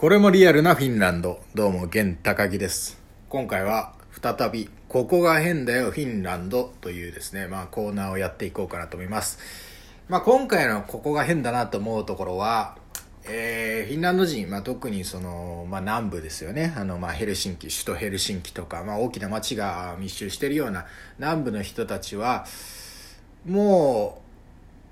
[0.00, 1.42] これもリアルなフィンランド。
[1.54, 2.98] どうも、現高木です。
[3.28, 3.92] 今回は
[4.22, 9.38] 再び、ここが変だよ、フィンランドというですね、まあコーナーをやっていこうかなと思います。
[10.08, 12.78] まあ今回のここが変だなと思うところは、
[13.24, 16.72] えー、フィンランド人、まあ特にその、まあ南部ですよね。
[16.78, 20.86] あの、まあヘルシンキ、首都ヘルシンキとか、まあ大きな街が密集してるような
[21.18, 22.46] 南部の人たちは、
[23.44, 24.29] もう、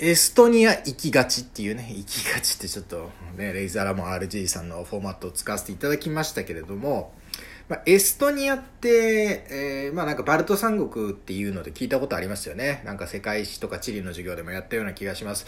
[0.00, 7.12] エストニア行きがちっていうね、 行きがちってちょっとね、レイザーラモン RG さんのフォーマットを使わせていただきましたけれども、
[7.68, 12.80] まあ、エストニアって、えー、まあなんかバルト三国っていうので聞いたことありますよね。
[12.86, 15.46] なんか世界史とか地理の授業でもやったような気がします。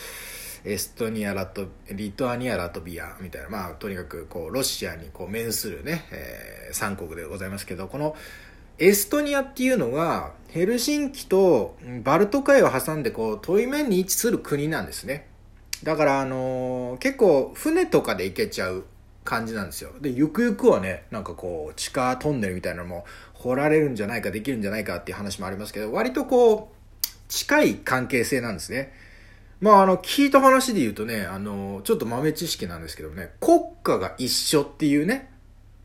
[0.64, 8.16] エストニア、ラト、リトアニア、ラトビアみたいな、まあとにかくこう、ロシアにこう面するね、えー、三国でございますけど、この
[8.80, 15.28] エストニアっていうのが、ヘルシンキとバルト海を挟んでこう遠い面に位置する国なんですね。
[15.84, 18.84] だからあのー結構船とかで行けちゃう
[19.22, 19.92] 感じなんですよ。
[20.00, 28.92] で、ゆくゆくはね、なんかこう地下トンネルみたいなのも掘られるんじゃないか、できるんじゃないかっていう話もありますけど、割とこう近い関係性なんですね。
[29.60, 35.29] まああの、聞いた話で言うとね、あの、ちょっと豆知識なんですけどね、国家が一緒っていうね、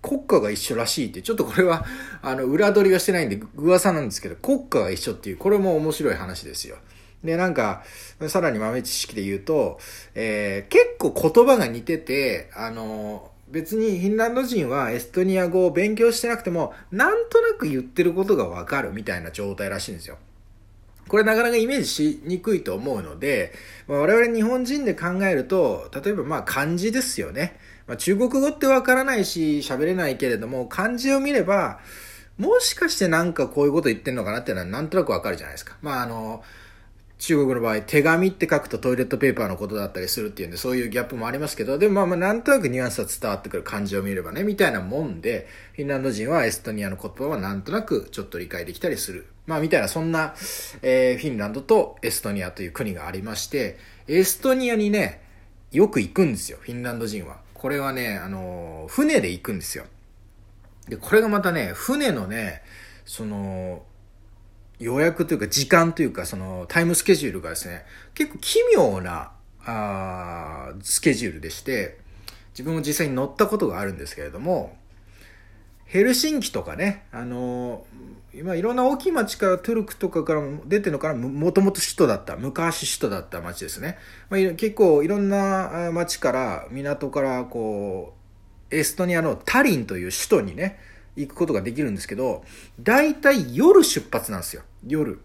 [0.06, 1.84] 国家が一緒らしいって、ちょっとこれは、
[2.22, 6.78] あの、裏取りはしてないんで、噂なんですけど、国家が一緒っていう、これも面白い話ですよ。
[7.24, 7.84] で、なんか、
[8.28, 9.80] さらに豆知識で言うと、
[10.14, 20.18] えー、結構言葉が似てて、あの、別にフィンランド人はエストニア語を勉強してなくても、なんとなく言ってることがわかるみたいな状態らしいんですよ。
[21.08, 23.54] これなかなかイメージしにくいと思うので、
[23.88, 27.58] まあ、我々日本人で考えると、例えばまあ漢字ですよね。
[27.88, 31.80] まあ、中国語ってわからないし喋れないけれども、漢字を見れば、
[32.38, 35.78] もしかしてなんかこういうこと言ってんのかなっていうのはなんとなくわかるじゃないですか。
[35.82, 36.44] まああの、
[37.18, 49.28] 中国の場合、手紙って書くとトイレットペーパーのことだったりするっていうんで、そういうギャップもありますけど、でもまあまあなんとなくニュアンスは伝わってくる漢字を見ればね、みたいなもんで、フィンランド人はエストニアの言葉はなんとなくちょっと理解できたりする。
[49.48, 50.36] まあみたいな、そんな、
[50.82, 55.22] えー、フィンランドとエストニアという国がありまして、エストニアにね、
[55.72, 57.45] よく行くんですよ、フィンランド人は。
[57.66, 59.86] これはね、あの、船で行くんですよ。
[60.88, 62.62] で、これがまたね、船のね、
[63.06, 63.82] その、
[64.78, 67.84] 予約というか時間というかそのタイムスケジュールがですね、
[68.14, 69.32] 結構奇妙な
[69.66, 71.98] あスケジュールでして、
[72.52, 74.78] 自分も実際に乗ったことがあるんですけれども、
[75.86, 83.98] ヘルシンキとかね、あのー、今いろんな大きい町からトゥルクとかからも出てるのかな、もともと首都だった、昔首都だった町ですね。
[84.30, 88.14] まあ、結構いろんな町から、港からこ
[88.72, 90.80] う、エストニアのタリンという首都にね、
[91.16, 92.44] 行くことができるんですけど、
[92.80, 94.64] 大体夜出発なんですよ。
[94.86, 95.22] 夜。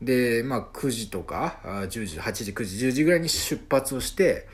[0.00, 4.46] で、まあ9時とか、10時、8時、9時、10時ぐらいに出発をして、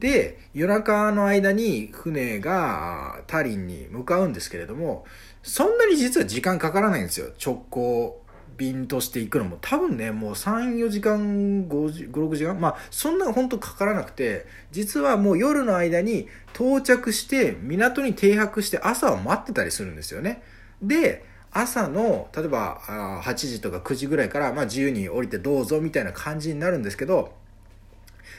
[0.00, 5.04] で、夜中の間に船がタリンに向かうんですけれども、
[5.42, 7.28] そんなに実は時間かからないんですよ。
[7.44, 8.22] 直行
[8.56, 9.58] 便として行くのも。
[9.60, 20.42] 多分ね、もう3、4時間、5、6時間まあ、そんな本当かからなくて、実はもう夜の間に到着して、港に停泊して朝を待ってたりするんですよね。
[20.82, 22.80] で、朝の、例えば
[23.22, 27.34] 8時とか9時ぐらいから、まあ自由に降りてどうぞみたいな感じになるんですけど、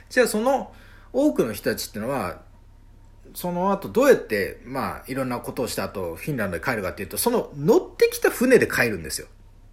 [0.09, 0.73] じゃあその
[1.13, 2.41] 多くの人たちってのは、
[3.33, 9.27] その後どうやって、まあいろんなことをした後、フィンランドに帰るかっていうと、その乗ってきた船で帰るんですよ。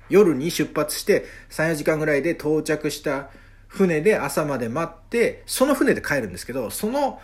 [0.09, 3.31] 夜に出発して3、4時間ぐらいで到着した
[3.67, 7.21] 船で朝まで待って、その船で帰るんですけど、その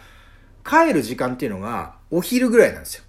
[0.65, 3.05] 帰る時間っていうのがお昼ぐらいなんですよ。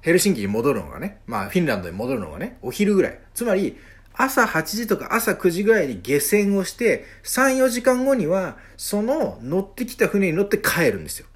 [0.00, 3.18] ヘルシンキに戻るのがね、まあフィンランドに戻るのがね、お昼ぐらい。
[3.32, 3.78] つまり、
[4.16, 11.26] 朝8時とか朝9時ぐらいに下船をして、3、4時間後には、その乗ってきた船に乗って帰るんですよ。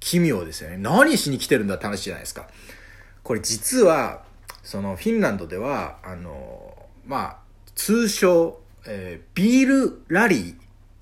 [0.00, 0.76] 奇妙ですよね。
[0.76, 2.48] 何しに来てるんだって話じゃないですか。
[3.22, 4.24] これ実は、
[4.62, 7.38] そのフィンランドでは、あの、まあ、
[7.74, 10.54] 通称、えー、ビールラリー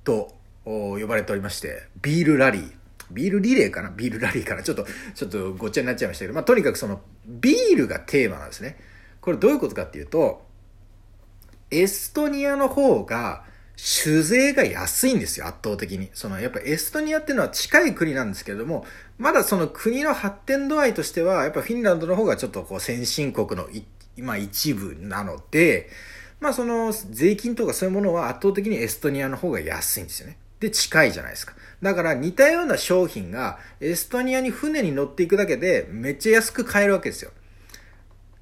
[0.04, 0.34] と
[0.64, 2.72] 呼ばれておりまして、ビールラリー。
[3.10, 3.90] ビールリレーかな？
[3.90, 4.62] ビールラリーかな？
[4.62, 8.76] ちょっと、ちょっとごっちゃになっちゃいましたけど、まあ、とにかくその、ビールがテーマなんですね。
[9.20, 10.45] これどういうことかっていうと、
[11.70, 13.44] エストニアの方が、
[13.76, 16.10] 酒税が安いんですよ、圧倒的に。
[16.14, 18.86] その、やっぱエストニアっていうのは近い国なんですけれども、
[19.18, 23.68] まだその国の発展度合いとしては、やっぱフィンランドの方がちょっとこう先進国の
[24.16, 25.90] 今一部なので、
[26.40, 30.38] まあその税金とかそういうものは圧倒的にエストニアの方が安いんですよね。
[30.60, 31.54] で、近いじゃないですか。
[31.82, 37.30] だから似たような商品がエストニアに船に乗っていくだけでめっちゃ安く買えるわけですよ。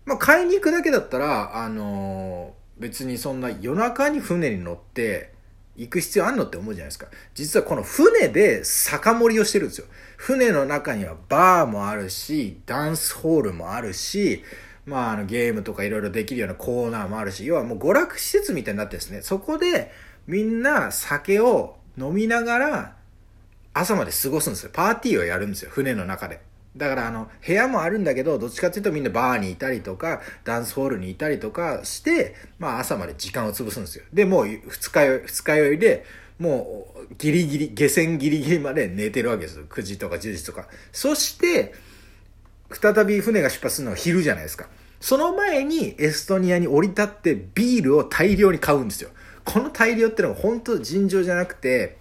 [0.06, 5.32] まあ買いに行くだけだったら、あのー別にそんな夜中に船に乗って、
[5.76, 7.08] 行く必要あんのって思うじゃないですか。
[7.34, 9.86] 実はこの船で酒盛りをしてるんですよ。
[10.16, 14.44] 船の中にはバーもあるし、ダンスホールもあるし、
[14.86, 19.90] まあ、あのゲームとかいろいろできるようなコーナーもあるし、要はもう娯楽施設みたいになってですね、そこで
[20.26, 22.96] みんな酒を飲みながら
[23.72, 24.70] 朝まで過ごすんですよ。
[24.72, 26.40] パーティーをやるんですよ、船の中で。
[26.76, 34.04] だからあの、部屋もあるんだけど、どっちかっていうとみんなバーにいたりとか、ダンスホールにいたりとかして、まあ朝まで時間を潰すんですよ。
[34.12, 36.04] で、もう二日酔い、二日酔いで、
[36.38, 39.64] もうギリギリ、下船ギリギリまで寝てるわけですよ。
[39.68, 40.66] 9時とか10時とか。
[40.92, 41.72] そして、
[42.72, 44.68] 再び船が出発するのは昼じゃないですか。
[45.00, 49.10] その前にエストニアに降り立ってビールを大量に買うんですよ。
[49.44, 51.98] この大量ってのは本当尋常じゃなくて、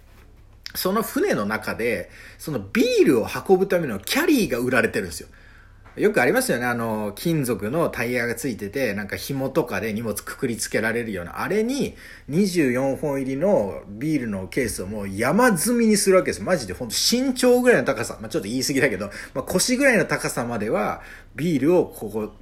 [0.74, 5.28] その船の中で、そのビールを運ぶためのキャリーが売られてるんですよ。
[5.96, 6.66] よくありますよね。
[6.66, 11.94] あの、金属のタイヤがついてて、なんか紐とかで荷物くくりつけられるような、あれに
[12.28, 18.18] 24本入りのビールのケースをもう山積みにするわけですマジでほんと身長ぐらいの高さ。
[18.20, 21.00] まあ、ちょっと言い過ぎだけど、まあ、腰ぐらいの高さまでは
[21.36, 22.32] ビールをここ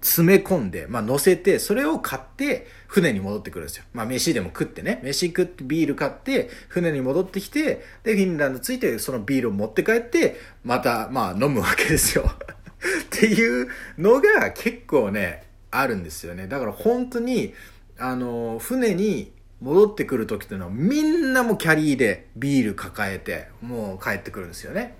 [0.00, 3.84] 詰め込んで、まあ乗せて、それを買って、船に戻ってくるんですよ。
[3.92, 12.30] まあ飯でも食ってね、飯食ってビール買って、船に戻ってきて、で、フィンランド着いて、そのビールを持って帰って、また、まあ飲むわけですよ。
[12.38, 13.68] っていう
[13.98, 16.46] のが結構ね、あるんですよね。
[16.46, 17.54] だから本当に、
[17.98, 24.94] あの、船に戻ってくる時っていうのは、みんなもキャリーでビール抱えて、もう帰ってくるんですよね。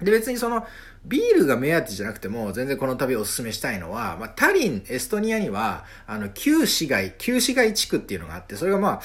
[0.00, 0.66] で、別にその、
[1.04, 9.00] ビールが目当てじゃなくても、全然この旅をお勧めしたいのは、まあ、タリン、エストニアには、あの、旧市街、旧市街地区っていうのがあって、それがまあ、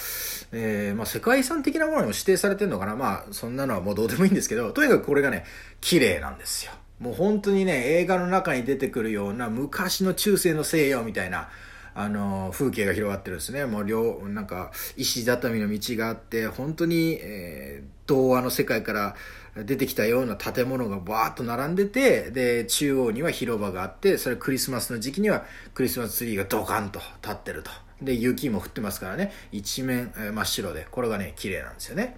[0.51, 2.95] えー、まあ、世界遺産的なものにも指定されてるのかな。
[2.95, 5.45] まあ、そんなのはもうどうでもいいんですけど、とにかくこれがね、
[5.81, 6.74] 綺麗なんですよ。
[7.00, 11.50] もう本当にね、映画の中に出てくるような昔の中世の西洋みたいな、
[11.96, 13.66] あの、風景が広がってるんですね。
[13.66, 19.16] もう両、なんか、石畳の道があって、本当に、えー、童話の世界から
[19.56, 27.72] 出てきたような建物がバーッと並んでて、で、中央には広場があって、それクリスマスの時期にはクリスマスツリーがドカンと立ってると。
[28.02, 32.18] で、雪も降ってますからね、一面、真っ白で、これがね、綺麗なんですよね。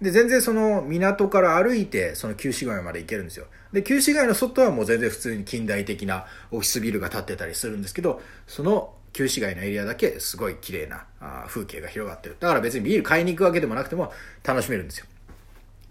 [0.00, 3.46] で、全然その港から歩いて、その旧市街まで行けるんですよ。
[3.72, 11.06] で、旧市街の外はもう全然普通に近代的なオフィスビルが建ってたりするんですけど、その旧市街のエリアだけすごい綺麗な
[11.46, 12.36] 風景が広がってる。
[12.38, 14.12] だから別にビール買いに行くわけでもなくても
[14.44, 15.06] 楽しめるんですよ。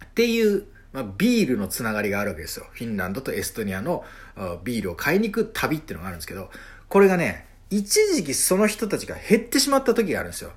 [0.06, 2.66] っていう、まあ、ビールのつながりがあるわけですよ。
[2.72, 4.06] フィンランドとエストニアの
[4.64, 6.50] ビールを買いに行く旅っていうのがあるんですけど、
[6.88, 10.54] これがね、一時期その人たちが減ってしまった時があるんですよ。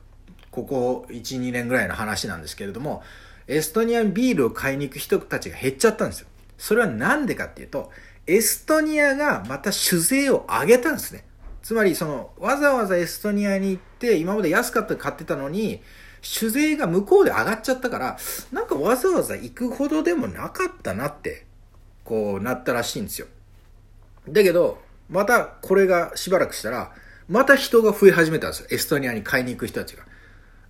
[0.52, 3.02] ここ1、2年ぐらいの話なんですけれども、
[3.48, 6.28] エストニアにビールを買いに行く人たちが減っちゃったんですよ。
[6.56, 7.90] それはなんでかっていうと、
[8.28, 11.24] エストニアがまた酒税を上げたんですね。
[11.62, 15.82] つまり、その、わざわざエストニアに行って、今まで安かった買ってたのに、
[16.22, 18.18] 酒税が向こうで上がっちゃったから、
[18.52, 21.46] なんかわざわざ行くほどでもなかったなって、
[22.04, 23.26] こうなったらしいんですよ。
[24.28, 24.78] だけど、
[25.08, 26.92] またこれがしばらくしたら、
[27.28, 28.68] また人が増え始めたんですよ。
[28.70, 30.04] エストニアに買いに行く人たちが。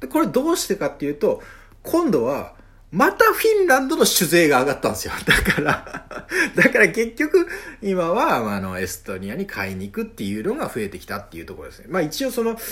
[0.00, 1.42] で、これどうしてかっていうと、
[1.82, 2.54] 今度は
[2.90, 5.12] またフィンランドの酒税が上がったんですよ。
[5.26, 6.06] だから
[6.54, 7.46] だから結局、
[7.82, 11.86] 今は、あの、エストニアに買いに行くっていうのが増えてきたっていうところですね。
[11.88, 12.62] まあ一応その、フ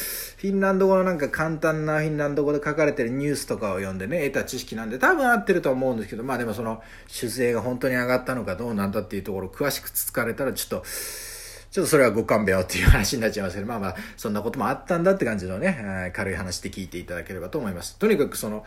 [0.42, 10.86] ィンランド語のなんか簡単なフィンランド語で書かれてるニュースとかを読んでね、得た知識なんで多分合ってると思うんですけど、まあでもその、酒税が本当に上がったのかどうなんだっていうところを詳しくつつかれたらちょっと、
[11.70, 17.98] ちょっとそれはご勘弁をっていう話になっちゃいますけど、まあまあ、そんなこともあったんだって感じのね、軽い話で聞いていただければと思います。
[17.98, 18.64] とにかくその、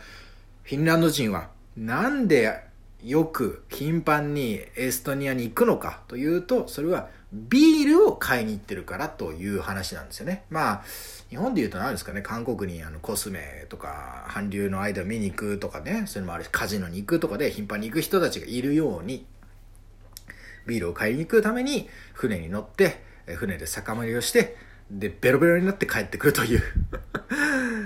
[0.70, 2.60] フィンランド人はなんで
[3.02, 10.44] よく頻繁にエストニアに行くのかというと、それはビールを買いに行ってるからという話なんですよね。
[10.48, 10.82] まあ、
[11.28, 19.26] 日本で言うと何ですかね、韓国にあのコスメとか、韓流の間見に行くとかね、そういうのもあるし、カジノに行くとかで頻繁に行く人たちがいるように、
[20.68, 24.56] ビールを買いに行くために船に乗って、船で酒盛りをして、
[24.88, 26.62] で、ベロベロになって帰ってくるという。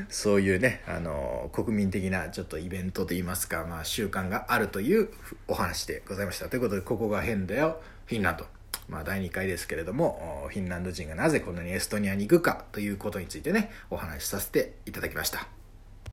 [0.08, 5.08] そういうね、あの、国民的なちょっとイベントといいますか、まあ習慣があるという
[5.48, 6.48] お話でございました。
[6.48, 8.46] ということで、ここが変だよ、フィンランド。
[8.88, 15.53] まあ第2回ですけれども、フィンランド人がなぜこんなにエストニアに行くかということについてね、お話しさせていただきました。